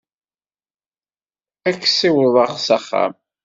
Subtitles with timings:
[1.67, 3.13] Ad k-ssiwḍeɣ s axxam?